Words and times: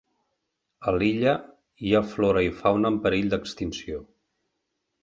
A 0.91 0.93
l'illa 0.95 1.35
hi 1.83 1.93
ha 1.99 2.03
flora 2.15 2.45
i 2.49 2.53
fauna 2.63 2.95
en 2.95 2.99
perill 3.07 3.31
d'extinció. 3.37 4.07